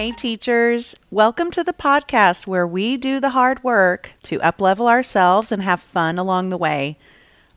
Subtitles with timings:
[0.00, 0.96] Hey, teachers.
[1.10, 5.82] Welcome to the podcast where we do the hard work to uplevel ourselves and have
[5.82, 6.96] fun along the way.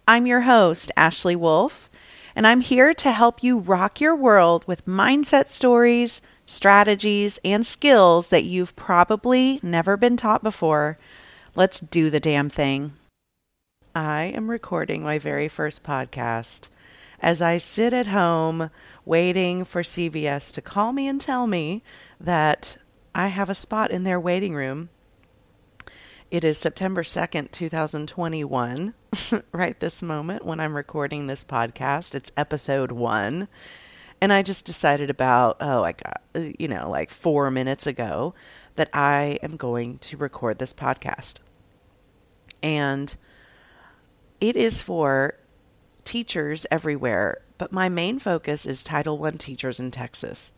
[0.05, 1.89] I'm your host, Ashley Wolfe,
[2.35, 8.27] and I'm here to help you rock your world with mindset stories, strategies, and skills
[8.27, 10.97] that you've probably never been taught before.
[11.55, 12.91] Let's do the damn thing.
[13.95, 16.67] I am recording my very first podcast
[17.23, 18.69] as I sit at home
[19.05, 21.81] waiting for CVS to call me and tell me
[22.23, 22.77] that
[23.13, 24.89] I have a spot in their waiting room.
[26.31, 28.93] It is September 2nd, 2021,
[29.51, 32.15] right this moment when I'm recording this podcast.
[32.15, 33.49] It's episode one.
[34.21, 38.33] And I just decided about, oh, I got, you know, like four minutes ago
[38.75, 41.35] that I am going to record this podcast.
[42.63, 43.13] And
[44.39, 45.35] it is for
[46.05, 50.53] teachers everywhere, but my main focus is Title I teachers in Texas.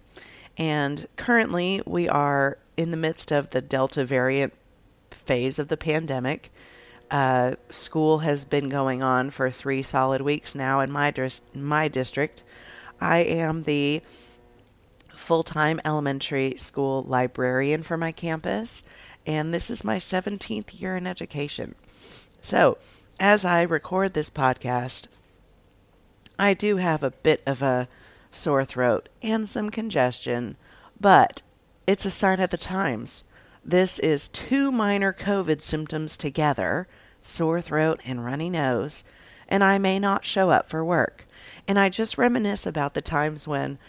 [0.58, 4.54] And currently, we are in the midst of the Delta variant
[5.12, 6.52] phase of the pandemic.
[7.12, 11.88] Uh, school has been going on for three solid weeks now in my, dis- my
[11.88, 12.44] district.
[13.00, 14.02] I am the
[15.16, 18.84] full time elementary school librarian for my campus,
[19.26, 21.76] and this is my 17th year in education.
[22.42, 22.78] So,
[23.20, 25.08] as I record this podcast,
[26.38, 27.88] I do have a bit of a
[28.36, 30.58] sore throat and some congestion,
[31.00, 31.41] but
[31.88, 33.24] it's a sign of the times.
[33.64, 36.88] This is two minor COVID symptoms together
[37.22, 39.04] sore throat and runny nose,
[39.48, 41.27] and I may not show up for work.
[41.68, 43.80] And I just reminisce about the times when,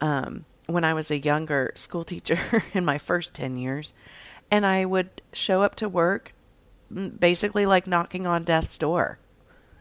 [0.00, 3.92] um, when I was a younger school teacher in my first 10 years,
[4.50, 6.32] and I would show up to work
[7.18, 9.18] basically like knocking on death's door.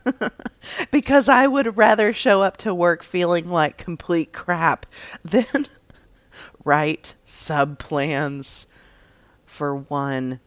[0.91, 4.85] because I would rather show up to work feeling like complete crap
[5.23, 5.67] than
[6.63, 8.67] write sub plans
[9.45, 10.39] for one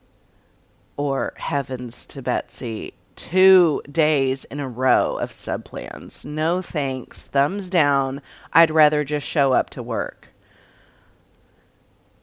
[0.96, 6.24] or heavens to Betsy two days in a row of sub plans.
[6.24, 7.26] No thanks.
[7.26, 8.22] Thumbs down.
[8.52, 10.32] I'd rather just show up to work.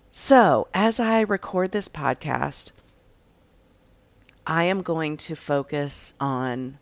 [0.10, 2.72] So, as I record this podcast,
[4.48, 6.80] I am going to focus on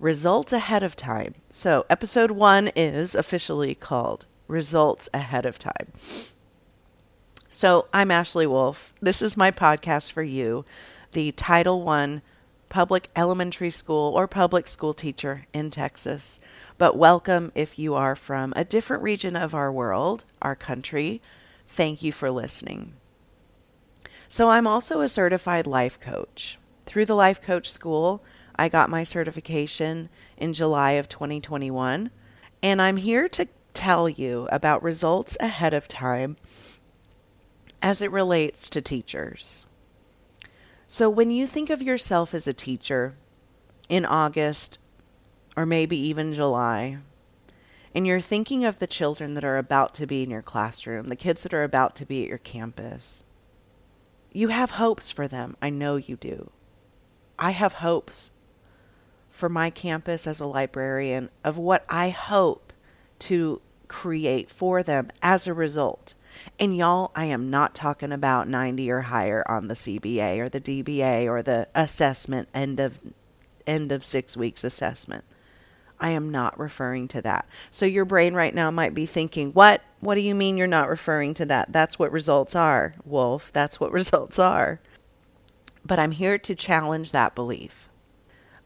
[0.00, 1.34] results ahead of time.
[1.50, 5.92] So, episode one is officially called Results Ahead of Time.
[7.50, 8.94] So, I'm Ashley Wolfe.
[9.00, 10.64] This is my podcast for you,
[11.12, 12.22] the Title I
[12.70, 16.40] public elementary school or public school teacher in Texas.
[16.78, 21.20] But welcome if you are from a different region of our world, our country.
[21.68, 22.94] Thank you for listening.
[24.30, 26.56] So, I'm also a certified life coach.
[26.86, 28.24] Through the Life Coach School,
[28.60, 32.10] I got my certification in July of 2021,
[32.62, 36.36] and I'm here to tell you about results ahead of time
[37.80, 39.64] as it relates to teachers.
[40.86, 43.14] So, when you think of yourself as a teacher
[43.88, 44.78] in August
[45.56, 46.98] or maybe even July,
[47.94, 51.16] and you're thinking of the children that are about to be in your classroom, the
[51.16, 53.24] kids that are about to be at your campus,
[54.34, 55.56] you have hopes for them.
[55.62, 56.50] I know you do.
[57.38, 58.32] I have hopes
[59.40, 62.74] for my campus as a librarian of what I hope
[63.20, 66.14] to create for them as a result.
[66.58, 70.60] And y'all, I am not talking about 90 or higher on the CBA or the
[70.60, 72.98] DBA or the assessment end of
[73.66, 75.24] end of 6 weeks assessment.
[75.98, 77.46] I am not referring to that.
[77.70, 79.82] So your brain right now might be thinking, "What?
[80.00, 81.72] What do you mean you're not referring to that?
[81.72, 83.50] That's what results are, Wolfe.
[83.52, 84.80] That's what results are."
[85.84, 87.79] But I'm here to challenge that belief.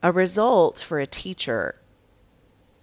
[0.04, 1.76] A result for a teacher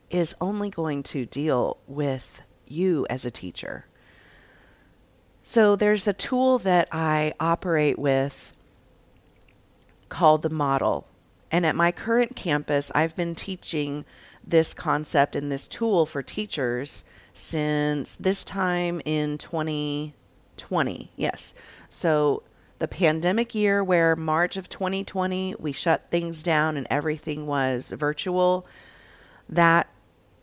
[0.09, 3.85] is only going to deal with you as a teacher.
[5.43, 8.53] So there's a tool that I operate with
[10.09, 11.07] called the model.
[11.51, 14.03] And at my current campus, I've been teaching
[14.43, 21.11] this concept and this tool for teachers since this time in 2020.
[21.15, 21.53] Yes.
[21.87, 22.41] So
[22.81, 28.65] the pandemic year where March of 2020 we shut things down and everything was virtual.
[29.47, 29.87] That,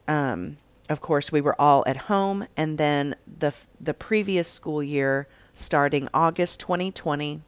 [0.07, 0.59] um,
[0.89, 5.27] of course, we were all at home, and then the the previous school year,
[5.57, 7.43] starting August 2020,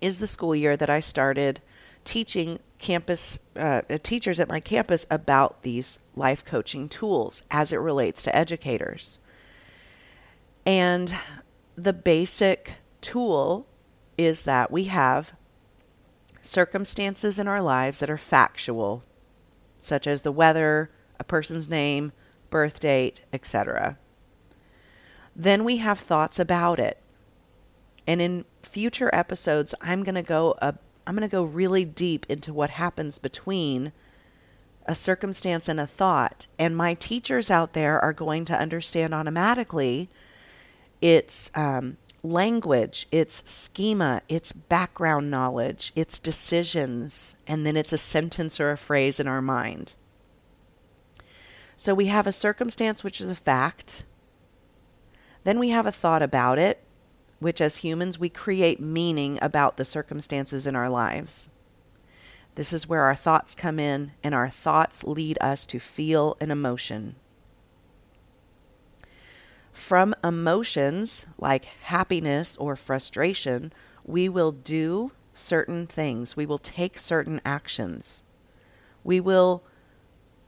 [0.00, 1.60] is the school year that I started
[2.02, 8.20] teaching campus uh, teachers at my campus about these life coaching tools as it relates
[8.22, 9.20] to educators.
[10.66, 11.14] And
[11.76, 13.68] the basic tool
[14.18, 15.32] is that we have
[16.40, 19.02] circumstances in our lives that are factual,
[19.80, 22.12] such as the weather, a person's name,
[22.50, 23.98] birth date, etc.
[25.34, 26.98] Then we have thoughts about it.
[28.06, 30.72] And in future episodes, I'm going to go uh,
[31.06, 33.92] I'm going to go really deep into what happens between
[34.86, 36.46] a circumstance and a thought.
[36.58, 40.08] And my teachers out there are going to understand automatically
[41.00, 48.58] its um, language, its schema, its background knowledge, its decisions, and then it's a sentence
[48.58, 49.94] or a phrase in our mind.
[51.76, 54.02] So we have a circumstance, which is a fact.
[55.44, 56.82] Then we have a thought about it,
[57.38, 61.48] which as humans we create meaning about the circumstances in our lives.
[62.54, 66.50] This is where our thoughts come in, and our thoughts lead us to feel an
[66.50, 67.16] emotion.
[69.76, 73.74] From emotions like happiness or frustration,
[74.04, 76.34] we will do certain things.
[76.34, 78.22] We will take certain actions.
[79.04, 79.62] We will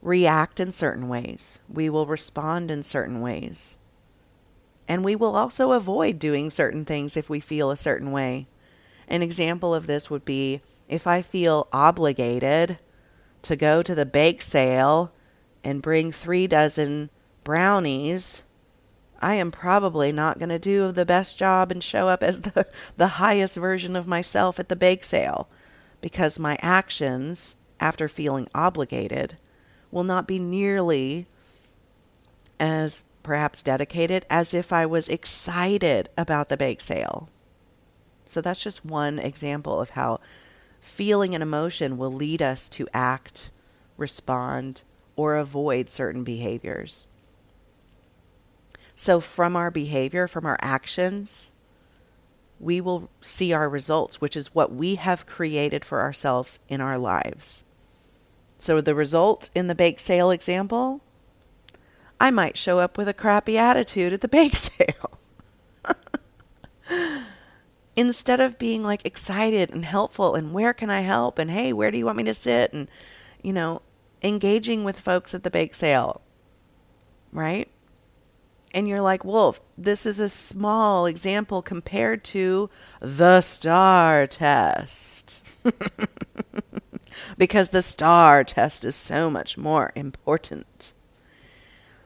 [0.01, 1.61] react in certain ways.
[1.69, 3.77] We will respond in certain ways.
[4.89, 8.49] And we will also avoid doing certain things if we feel a certain way.
[9.07, 12.79] An example of this would be if I feel obligated
[13.43, 15.13] to go to the bake sale
[15.63, 17.11] and bring three dozen
[17.45, 18.43] brownies,
[19.21, 22.67] I am probably not going to do the best job and show up as the,
[22.97, 25.49] the highest version of myself at the bake sale
[26.01, 29.37] because my actions, after feeling obligated,
[29.91, 31.27] will not be nearly
[32.61, 37.29] as perhaps dedicated as if I was excited about the bake sale.
[38.27, 40.21] So that's just one example of how
[40.81, 43.51] feeling an emotion will lead us to act,
[43.97, 44.83] respond,
[45.17, 47.08] or avoid certain behaviors.
[49.01, 51.53] So, from our behavior, from our actions,
[52.59, 56.99] we will see our results, which is what we have created for ourselves in our
[56.99, 57.63] lives.
[58.59, 61.01] So, the result in the bake sale example
[62.21, 65.21] I might show up with a crappy attitude at the bake sale.
[67.95, 71.93] Instead of being like excited and helpful and where can I help and hey, where
[71.93, 72.91] do you want me to sit and
[73.45, 73.81] you know,
[74.25, 76.21] engaging with folks at the bake sale.
[77.31, 77.69] Right?
[78.75, 82.69] And you're like, Wolfe, this is a small example compared to
[83.01, 85.43] the STAR test.
[87.39, 90.93] because the STAR test is so much more important.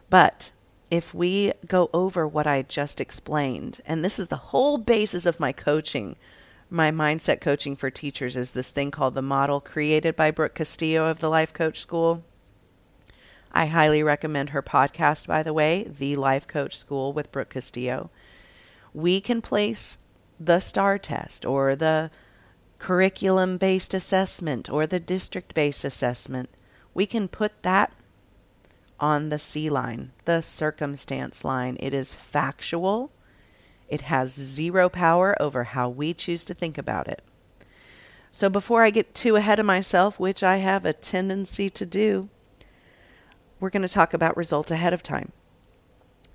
[0.09, 0.53] But
[0.91, 5.41] if we go over what I just explained, and this is the whole basis of
[5.41, 6.17] my coaching,
[6.69, 11.07] my mindset coaching for teachers is this thing called the model created by Brooke Castillo
[11.07, 12.23] of the Life Coach School.
[13.53, 18.11] I highly recommend her podcast, by the way, The Life Coach School with Brooke Castillo.
[18.95, 19.99] We can place
[20.41, 22.11] the STAR test or the
[22.79, 26.49] curriculum based assessment or the district based assessment.
[26.95, 27.93] We can put that
[28.99, 31.77] on the C line, the circumstance line.
[31.79, 33.13] It is factual.
[33.89, 37.23] It has zero power over how we choose to think about it.
[38.31, 42.31] So before I get too ahead of myself, which I have a tendency to do,
[43.63, 45.31] we're going to talk about results ahead of time.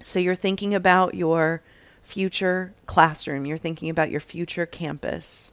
[0.02, 1.62] So you're thinking about your
[2.02, 5.52] future classroom, you're thinking about your future campus.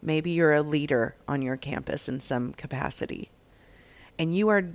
[0.00, 3.28] Maybe you're a leader on your campus in some capacity.
[4.20, 4.68] And you are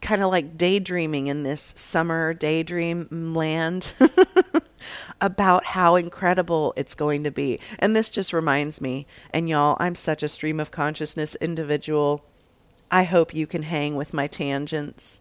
[0.00, 3.90] kind of like daydreaming in this summer daydream land
[5.20, 7.60] about how incredible it's going to be.
[7.78, 12.24] And this just reminds me, and y'all, I'm such a stream of consciousness individual.
[12.90, 15.20] I hope you can hang with my tangents.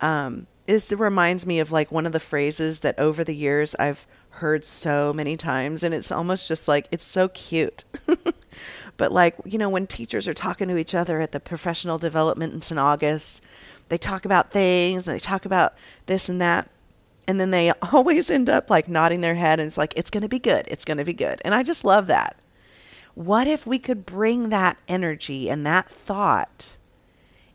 [0.00, 4.06] Um, it reminds me of like one of the phrases that over the years I've
[4.30, 7.84] heard so many times, and it's almost just like it's so cute.
[8.96, 12.70] but like, you know, when teachers are talking to each other at the professional development
[12.70, 13.40] in August,
[13.88, 15.74] they talk about things and they talk about
[16.06, 16.68] this and that
[17.26, 20.22] and then they always end up like nodding their head and it's like it's going
[20.22, 20.66] to be good.
[20.68, 21.40] It's going to be good.
[21.44, 22.36] And i just love that.
[23.14, 26.76] What if we could bring that energy and that thought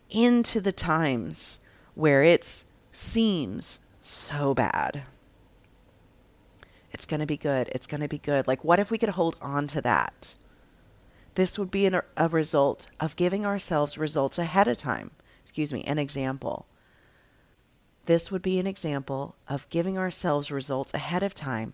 [0.10, 1.60] into the times
[1.96, 5.04] where it seems so bad
[6.92, 9.10] it's going to be good it's going to be good like what if we could
[9.10, 10.36] hold on to that
[11.36, 15.12] this would be an, a result of giving ourselves results ahead of time
[15.52, 16.66] excuse me, an example.
[18.06, 21.74] This would be an example of giving ourselves results ahead of time.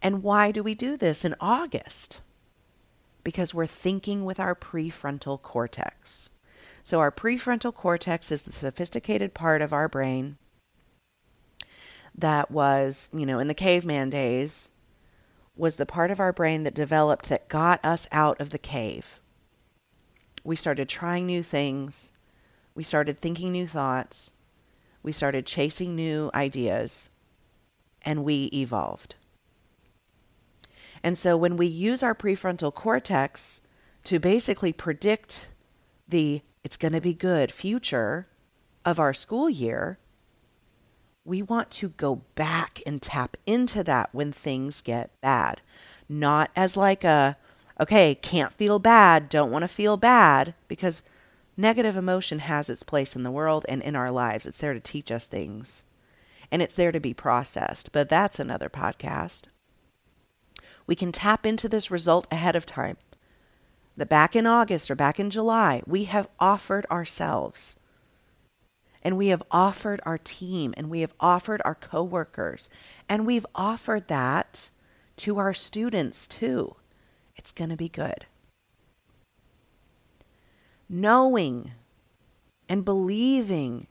[0.00, 2.20] And why do we do this in August?
[3.24, 6.30] Because we're thinking with our prefrontal cortex.
[6.88, 10.38] So, our prefrontal cortex is the sophisticated part of our brain
[12.16, 14.70] that was, you know, in the caveman days,
[15.54, 19.20] was the part of our brain that developed that got us out of the cave.
[20.44, 22.12] We started trying new things.
[22.74, 24.32] We started thinking new thoughts.
[25.02, 27.10] We started chasing new ideas.
[28.00, 29.16] And we evolved.
[31.02, 33.60] And so when we use our prefrontal cortex
[34.04, 35.50] to basically predict
[36.08, 38.26] the it's going to be good future
[38.84, 39.98] of our school year,
[41.24, 45.62] we want to go back and tap into that when things get bad.
[46.10, 47.38] Not as like a,
[47.80, 51.02] okay, can't feel bad, don't want to feel bad, because
[51.56, 54.44] negative emotion has its place in the world and in our lives.
[54.44, 55.86] It's there to teach us things
[56.50, 57.92] and it's there to be processed.
[57.92, 59.44] But that's another podcast.
[60.86, 62.98] We can tap into this result ahead of time.
[63.98, 67.76] That back in August or back in July, we have offered ourselves
[69.02, 72.70] and we have offered our team and we have offered our coworkers
[73.08, 74.70] and we've offered that
[75.16, 76.76] to our students too.
[77.34, 78.26] It's going to be good.
[80.88, 81.72] Knowing
[82.68, 83.88] and believing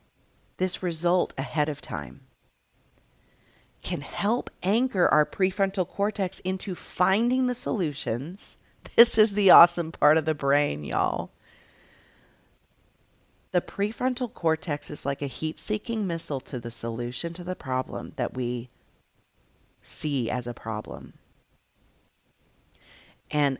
[0.56, 2.22] this result ahead of time
[3.82, 8.56] can help anchor our prefrontal cortex into finding the solutions.
[8.96, 11.30] This is the awesome part of the brain, y'all.
[13.52, 18.12] The prefrontal cortex is like a heat seeking missile to the solution to the problem
[18.16, 18.68] that we
[19.80, 21.14] see as a problem.
[23.30, 23.58] And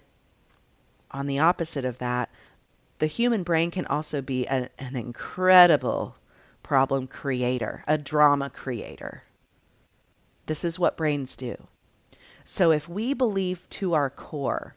[1.10, 2.30] on the opposite of that,
[2.98, 6.16] the human brain can also be a, an incredible
[6.62, 9.22] problem creator, a drama creator.
[10.46, 11.68] This is what brains do.
[12.44, 14.74] So if we believe to our core,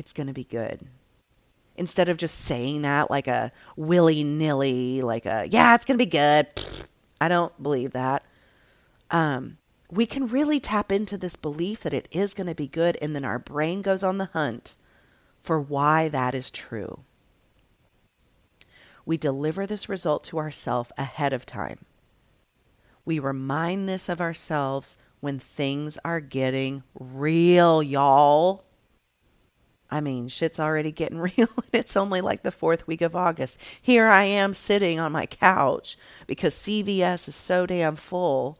[0.00, 0.80] it's going to be good.
[1.76, 6.04] Instead of just saying that like a willy nilly, like a, yeah, it's going to
[6.04, 6.46] be good.
[7.20, 8.24] I don't believe that.
[9.10, 9.58] Um,
[9.90, 13.14] we can really tap into this belief that it is going to be good, and
[13.14, 14.74] then our brain goes on the hunt
[15.42, 17.00] for why that is true.
[19.04, 21.84] We deliver this result to ourselves ahead of time.
[23.04, 28.64] We remind this of ourselves when things are getting real, y'all.
[29.90, 33.58] I mean, shit's already getting real, and it's only like the fourth week of August.
[33.80, 38.58] Here I am sitting on my couch because CVS is so damn full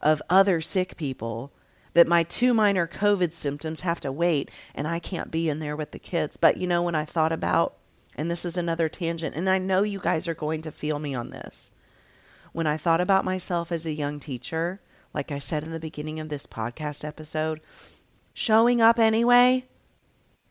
[0.00, 1.52] of other sick people
[1.94, 5.76] that my two minor COVID symptoms have to wait, and I can't be in there
[5.76, 6.36] with the kids.
[6.36, 7.76] But you know, when I thought about,
[8.14, 11.14] and this is another tangent, and I know you guys are going to feel me
[11.14, 11.70] on this
[12.56, 14.80] when I thought about myself as a young teacher,
[15.12, 17.60] like I said in the beginning of this podcast episode,
[18.32, 19.66] showing up anyway,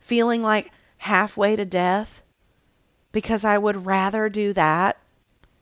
[0.06, 2.22] feeling like halfway to death,
[3.10, 4.98] because I would rather do that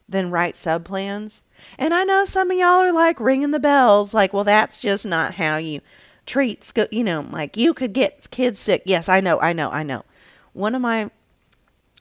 [0.07, 1.43] than write sub plans.
[1.79, 5.07] And I know some of y'all are like ringing the bells, like, well, that's just
[5.07, 5.81] not how you
[6.27, 8.83] treat, you know, like you could get kids sick.
[8.85, 10.05] Yes, I know, I know, I know.
[10.53, 11.11] One of my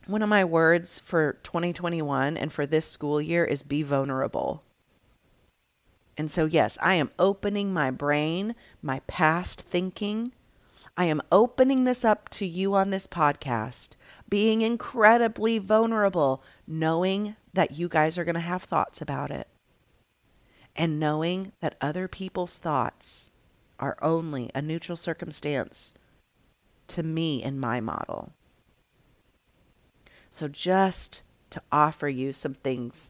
[0.05, 4.63] one of my words for 2021 and for this school year is be vulnerable.
[6.17, 10.33] And so, yes, I am opening my brain, my past thinking.
[10.95, 13.95] I am opening this up to you on this podcast,
[14.29, 19.47] being incredibly vulnerable, knowing that you guys are going to have thoughts about it,
[20.75, 23.31] and knowing that other people's thoughts
[23.79, 25.93] are only a neutral circumstance
[26.87, 28.33] to me in my model.
[30.29, 33.09] So, just to offer you some things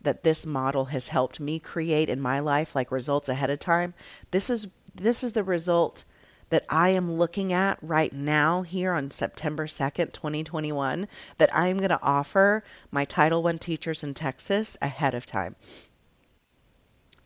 [0.00, 3.94] that this model has helped me create in my life, like results ahead of time,
[4.30, 6.04] this is this is the result
[6.52, 11.88] that I am looking at right now here on September 2nd, 2021, that I'm going
[11.88, 15.56] to offer my Title I teachers in Texas ahead of time.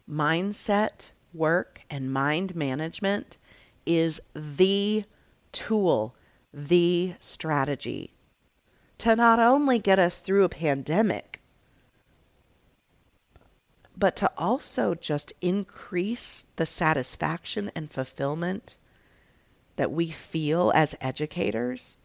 [0.08, 3.36] Mindset work and mind management
[3.84, 5.04] is the
[5.50, 6.14] tool,
[6.54, 8.12] the strategy
[8.98, 11.40] to not only get us through a pandemic,
[13.96, 18.78] but to also just increase the satisfaction and fulfillment
[19.76, 21.98] that we feel as educators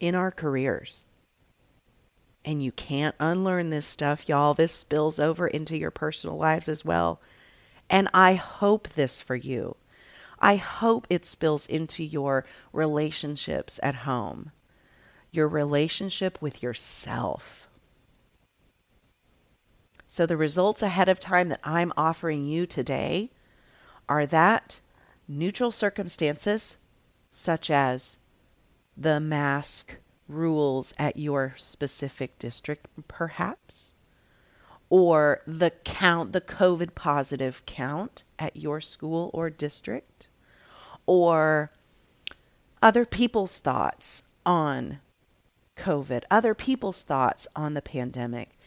[0.00, 1.06] in our careers.
[2.44, 4.54] And you can't unlearn this stuff, y'all.
[4.54, 7.20] This spills over into your personal lives as well.
[7.90, 9.76] And I hope this for you.
[10.38, 14.52] I hope it spills into your relationships at home
[15.30, 17.68] your relationship with yourself.
[20.06, 23.30] So, the results ahead of time that I'm offering you today
[24.08, 24.80] are that
[25.28, 26.78] neutral circumstances,
[27.30, 28.16] such as
[28.96, 33.92] the mask rules at your specific district, perhaps,
[34.90, 40.28] or the count, the COVID positive count at your school or district,
[41.06, 41.70] or
[42.82, 45.00] other people's thoughts on
[45.76, 48.58] COVID, other people's thoughts on the pandemic.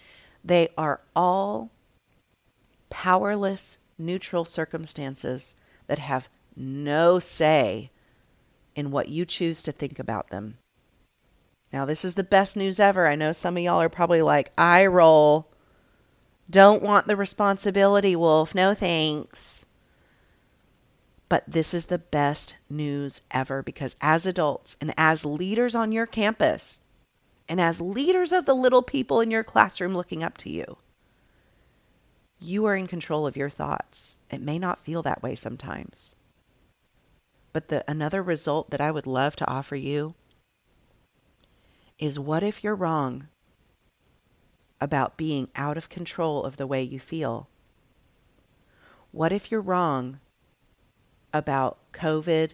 [0.43, 1.71] They are all
[2.89, 5.55] powerless, neutral circumstances
[5.87, 7.91] that have no say
[8.75, 10.57] in what you choose to think about them.
[11.73, 13.07] Now, this is the best news ever.
[13.07, 15.47] I know some of y'all are probably like, I roll.
[16.49, 18.53] Don't want the responsibility, Wolfe.
[18.53, 19.65] No thanks.
[21.29, 26.05] But this is the best news ever because as adults and as leaders on your
[26.05, 26.81] campus
[27.47, 30.77] and as leaders of the little people in your classroom looking up to you,
[32.37, 34.17] you are in control of your thoughts.
[34.29, 36.15] It may not feel that way sometimes.
[37.53, 40.15] But the another result that I would love to offer you
[41.99, 43.27] is what if you're wrong
[44.79, 47.47] about being out of control of the way you feel?
[49.11, 50.19] What if you're wrong
[51.33, 52.53] about COVID?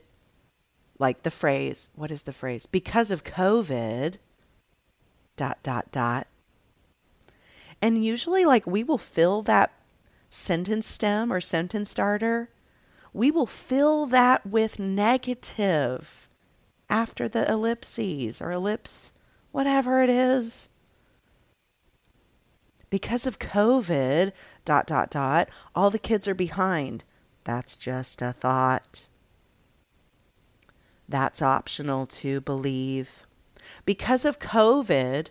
[0.99, 2.65] Like the phrase, what is the phrase?
[2.65, 4.17] Because of COVID,
[5.35, 6.27] dot, dot, dot.
[7.81, 9.71] And usually, like, we will fill that
[10.31, 12.49] sentence stem or sentence starter
[13.17, 16.29] we will fill that with negative
[16.87, 19.11] after the ellipses or ellipse,
[19.51, 20.69] whatever it is.
[22.91, 24.33] Because of COVID,
[24.65, 27.03] dot, dot, dot, all the kids are behind.
[27.43, 29.07] That's just a thought.
[31.09, 33.23] That's optional to believe.
[33.83, 35.29] Because of COVID,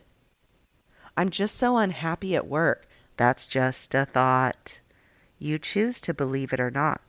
[1.16, 2.88] I'm just so unhappy at work.
[3.16, 4.81] That's just a thought.
[5.38, 7.00] You choose to believe it or not.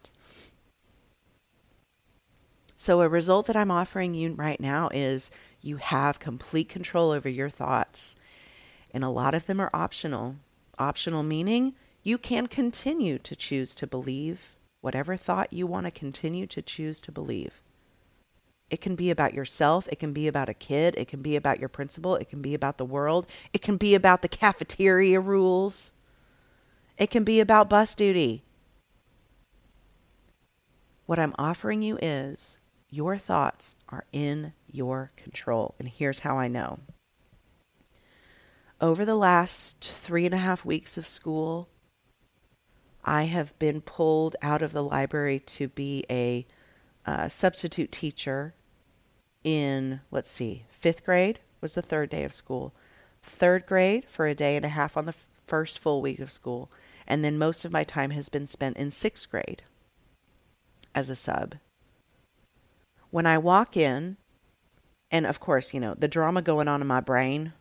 [2.79, 5.31] So, a result that I'm offering you right now is
[5.62, 8.15] you have complete control over your thoughts.
[8.91, 10.36] And a lot of them are optional.
[10.77, 16.46] Optional meaning you can continue to choose to believe whatever thought you want to continue
[16.48, 17.62] to choose to believe.
[18.69, 19.88] It can be about yourself.
[19.91, 20.93] It can be about a kid.
[20.98, 22.15] It can be about your principal.
[22.15, 23.25] It can be about the world.
[23.53, 25.91] It can be about the cafeteria rules.
[26.98, 28.43] It can be about bus duty.
[31.08, 35.76] What I'm offering you is your thoughts are in your control.
[35.80, 36.80] And here's how I know.
[38.80, 41.67] Over the last three and a half weeks of school,
[43.04, 46.45] I have been pulled out of the library to be a
[47.06, 48.54] uh, substitute teacher
[49.43, 52.73] in, let's see, fifth grade was the third day of school,
[53.23, 56.32] third grade for a day and a half on the f- first full week of
[56.32, 56.69] school,
[57.08, 59.63] and then most of my time has been spent in sixth grade
[60.93, 61.56] as a sub
[63.17, 64.17] when I walk in,
[65.10, 67.53] and of course, you know, the drama going on in my brain,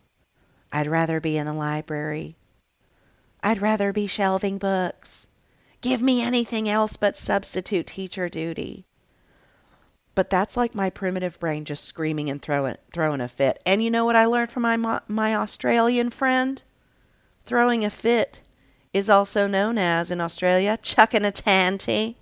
[0.71, 2.37] I'd rather be in the library.
[3.43, 5.29] I'd rather be shelving books.
[5.81, 8.85] Give me anything else but substitute teacher duty.
[10.15, 13.63] But that's like my primitive brain just screaming and throwing throwing a fit.
[13.65, 16.63] And you know what I learned from my my Australian friend?
[17.47, 18.43] Throwing a fit
[18.93, 22.19] is also known as in Australia chucking a tanty.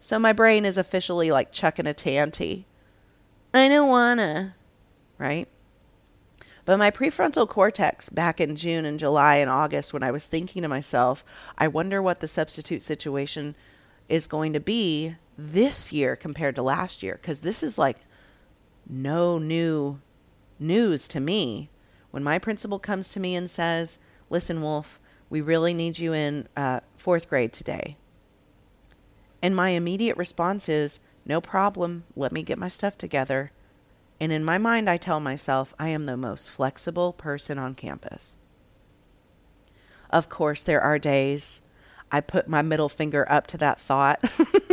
[0.00, 2.66] So my brain is officially like chucking a tanty.
[3.52, 4.54] I don't wanna,
[5.18, 5.46] right?
[6.64, 10.62] But my prefrontal cortex back in June and July and August, when I was thinking
[10.62, 11.24] to myself,
[11.58, 13.56] I wonder what the substitute situation
[14.08, 17.18] is going to be this year compared to last year.
[17.20, 17.98] Because this is like
[18.88, 20.00] no new
[20.58, 21.70] news to me.
[22.10, 23.98] When my principal comes to me and says,
[24.30, 27.96] Listen, Wolfe, we really need you in uh, fourth grade today.
[29.42, 33.52] And my immediate response is, no problem, let me get my stuff together.
[34.18, 38.36] And in my mind, I tell myself I am the most flexible person on campus.
[40.10, 41.60] Of course, there are days
[42.12, 44.22] I put my middle finger up to that thought,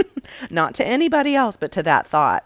[0.50, 2.44] not to anybody else, but to that thought.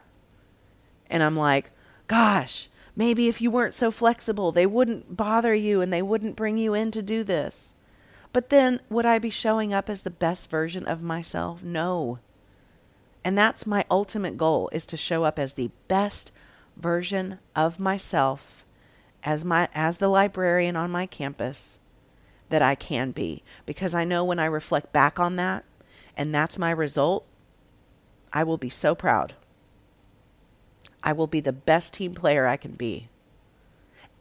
[1.09, 1.71] And I'm like,
[2.07, 6.57] gosh, maybe if you weren't so flexible, they wouldn't bother you and they wouldn't bring
[6.57, 7.73] you in to do this.
[8.33, 11.63] But then, would I be showing up as the best version of myself?
[11.63, 12.19] No.
[13.23, 16.31] And that's my ultimate goal is to show up as the best
[16.77, 18.63] version of myself
[19.23, 21.79] as my as the librarian on my campus
[22.49, 25.63] that I can be because I know when I reflect back on that
[26.17, 27.25] and that's my result
[28.33, 29.33] I will be so proud.
[31.03, 33.09] I will be the best team player I can be.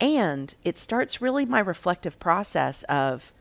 [0.00, 3.32] And it starts really my reflective process of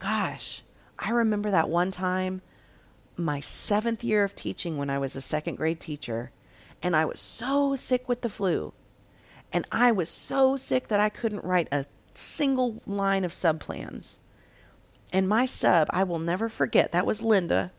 [0.00, 0.62] gosh,
[0.98, 2.42] I remember that one time,
[3.16, 6.32] my seventh year of teaching when I was a second grade teacher,
[6.82, 8.72] and I was so sick with the flu.
[9.52, 14.18] And I was so sick that I couldn't write a single line of sub plans.
[15.12, 17.72] And my sub, I will never forget, that was Linda.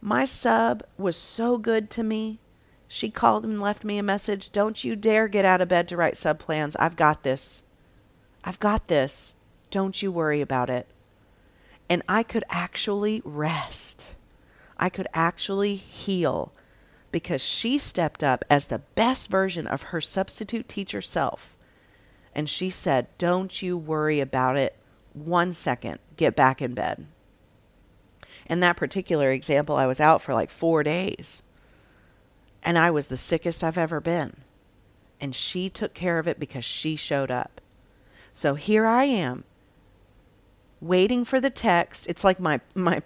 [0.00, 2.38] My sub was so good to me.
[2.86, 5.96] She called and left me a message Don't you dare get out of bed to
[5.96, 6.76] write sub plans.
[6.76, 7.62] I've got this.
[8.44, 9.34] I've got this.
[9.70, 10.88] Don't you worry about it
[11.88, 14.14] and I could actually rest.
[14.76, 16.52] I could actually heal
[17.10, 21.56] because she stepped up as the best version of her substitute teacher self.
[22.34, 24.76] And she said, Don't you worry about it
[25.14, 25.98] one second.
[26.16, 27.06] Get back in bed.
[28.46, 31.42] In that particular example, I was out for like four days.
[32.62, 34.38] And I was the sickest I've ever been.
[35.20, 37.60] And she took care of it because she showed up.
[38.32, 39.44] So here I am,
[40.80, 42.06] waiting for the text.
[42.08, 43.02] It's like my, my,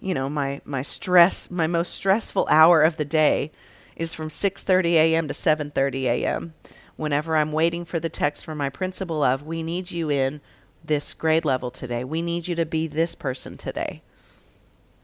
[0.00, 3.50] you know, my, my stress, my most stressful hour of the day
[3.96, 5.26] is from 6:30 a.m.
[5.28, 6.54] to 7:30 a.m.
[6.96, 10.40] Whenever I'm waiting for the text from my principal of, "We need you in
[10.84, 12.04] this grade level today.
[12.04, 14.02] We need you to be this person today."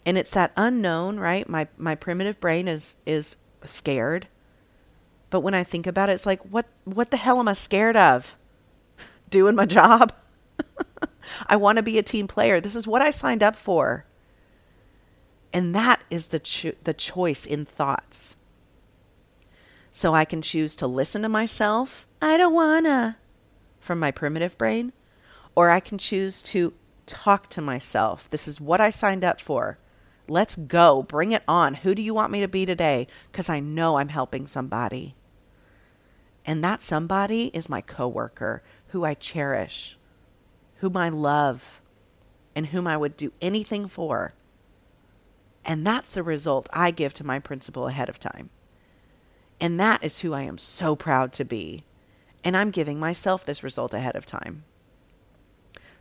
[0.05, 1.49] And it's that unknown, right?
[1.49, 4.29] My my primitive brain is is scared.
[5.31, 7.97] But when I think about it, it's like what what the hell am I scared
[7.97, 8.37] of?
[9.31, 10.13] Doing my job?
[11.47, 12.61] I want to be a team player.
[12.61, 14.07] This is what I signed up for.
[15.53, 18.37] And that is the cho- the choice in thoughts.
[19.91, 23.19] So I can choose to listen to myself, I don't wanna,
[23.79, 24.93] from my primitive brain,
[25.55, 26.73] or I can choose to
[27.05, 28.31] talk to myself.
[28.31, 29.79] This is what I signed up for.
[30.29, 31.03] Let's go.
[31.03, 31.75] Bring it on.
[31.75, 33.07] Who do you want me to be today?
[33.31, 35.15] Because I know I'm helping somebody.
[36.47, 39.99] And that somebody is my coworker who I cherish,
[40.83, 41.81] whom I love,
[42.57, 44.35] and whom I would do anything for.
[45.65, 48.51] And that's the result I give to my principal ahead of time.
[49.61, 51.85] And that is who I am so proud to be.
[52.43, 54.65] And I'm giving myself this result ahead of time.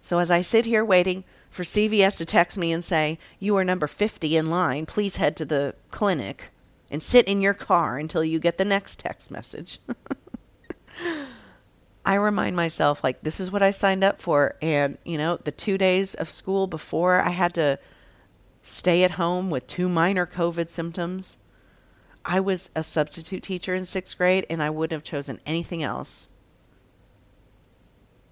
[0.01, 3.63] So as I sit here waiting for CVS to text me and say, You are
[3.63, 6.45] number 50 in line, please head to the clinic
[6.89, 9.77] and sit in your car until you get the next text message.
[12.05, 14.55] I remind myself, like, this is what I signed up for.
[14.61, 17.79] And, you know, the two days of school before I had to
[18.63, 21.37] stay at home with two minor COVID symptoms.
[22.23, 26.29] I was a substitute teacher in sixth grade, and I wouldn't have chosen anything else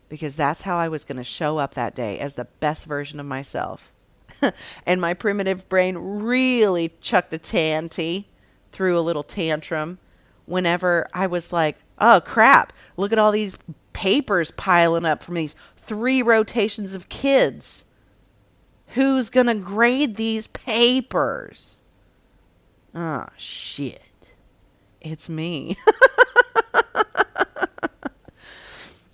[0.10, 3.20] because that's how I was going to show up that day as the best version
[3.20, 3.94] of myself.
[4.86, 8.28] and my primitive brain really chucked a tanty,
[8.72, 10.00] threw a little tantrum
[10.46, 13.58] whenever I was like, oh crap, look at all these
[13.94, 17.86] papers piling up from these three rotations of kids.
[18.94, 21.80] Who's going to grade these papers?
[22.94, 24.02] Ah, oh, shit.
[25.00, 25.78] It's me.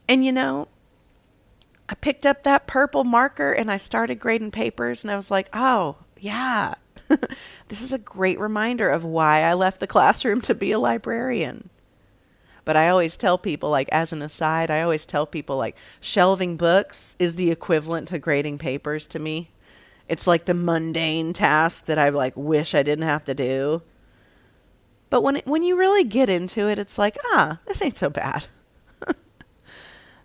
[0.10, 0.68] and you know,
[1.88, 5.50] I picked up that purple marker and I started grading papers, and I was like,
[5.54, 6.76] oh, yeah.
[7.68, 11.70] this is a great reminder of why I left the classroom to be a librarian.
[12.66, 16.58] But I always tell people, like, as an aside, I always tell people, like, shelving
[16.58, 19.52] books is the equivalent to grading papers to me.
[20.08, 23.82] It's like the mundane task that I like wish I didn't have to do.
[25.10, 28.10] But when it, when you really get into it, it's like, ah, this ain't so
[28.10, 28.46] bad.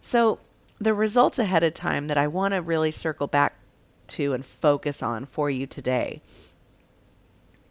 [0.00, 0.38] so
[0.78, 3.56] the results ahead of time that I want to really circle back
[4.08, 6.20] to and focus on for you today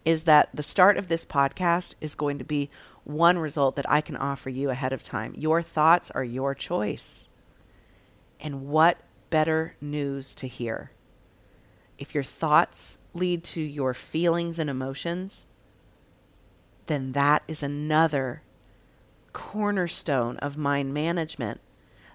[0.05, 2.69] is that the start of this podcast is going to be
[3.03, 5.33] one result that I can offer you ahead of time.
[5.37, 7.27] Your thoughts are your choice.
[8.39, 10.91] And what better news to hear?
[11.99, 15.45] if your thoughts lead to your feelings and emotions,
[16.87, 18.41] then that is another
[19.33, 21.59] cornerstone of mind management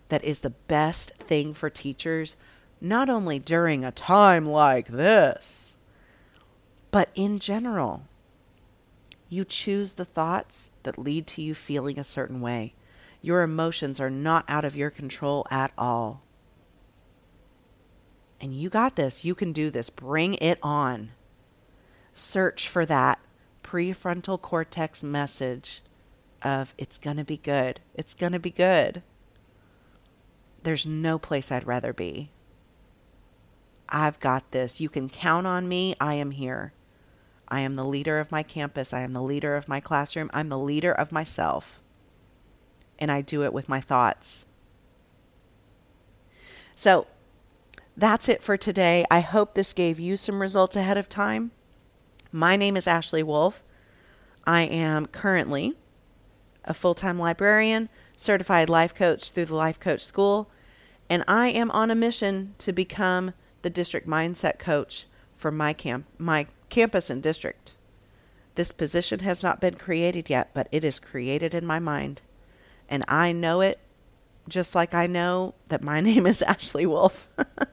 [0.09, 2.37] that is the best thing for teachers,
[2.81, 5.77] not only during a time like this,
[6.91, 8.03] but in general.
[9.35, 12.75] You choose the thoughts that lead to you feeling a certain way.
[13.21, 16.23] Your emotions are not out of your control at all.
[18.41, 19.25] And you got this.
[19.25, 19.91] You can do this.
[19.91, 21.11] Bring it on.
[22.13, 23.19] Search for that
[23.65, 25.83] prefrontal cortex message
[26.41, 27.81] of it's going to be good.
[27.93, 29.03] It's going to be good.
[30.63, 32.31] There's no place I'd rather be.
[33.89, 34.81] I've got this.
[34.81, 35.97] You can count on me.
[36.01, 36.73] I am here.
[37.55, 38.93] I am the leader of my campus.
[38.93, 40.29] I am the leader of my classroom.
[40.35, 41.81] I'm the leader of myself.
[42.99, 44.45] And I do it with my thoughts.
[46.75, 47.07] So,
[47.97, 49.05] that's it for today.
[49.09, 51.53] I hope this gave you some results ahead of time.
[52.33, 53.63] My name is Ashley Wolfe.
[54.45, 55.75] I am currently
[56.65, 60.51] a full time librarian, certified life coach through the Life Coach School,
[61.09, 66.07] and I am on a mission to become the district mindset coach for my camp
[66.19, 67.75] my campus and district.
[68.55, 72.21] This position has not been created yet, but it is created in my mind.
[72.89, 73.79] And I know it
[74.49, 77.29] just like I know that my name is Ashley Wolfe,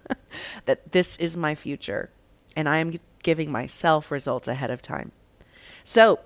[0.65, 2.09] that this is my future,
[2.55, 5.11] and I am giving myself results ahead of time.
[5.83, 6.19] So,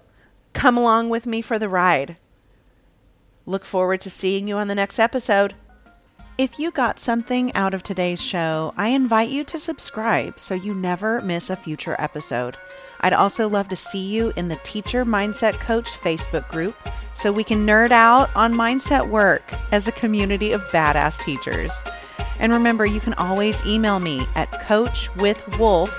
[0.56, 2.16] Come along with me for the ride.
[3.46, 5.54] Look forward to seeing you on the next episode.
[6.38, 10.74] If you got something out of today's show, I invite you to subscribe so you
[10.74, 12.58] never miss a future episode.
[13.00, 16.76] I'd also love to see you in the Teacher Mindset Coach Facebook group
[17.14, 21.72] so we can nerd out on mindset work as a community of badass teachers.
[22.40, 25.94] And remember, you can always email me at coachwithwolfe,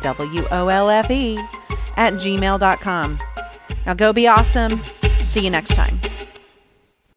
[0.00, 1.38] W O L F E,
[1.96, 3.20] at gmail.com.
[3.86, 4.80] Now go be awesome.
[5.20, 6.00] See you next time.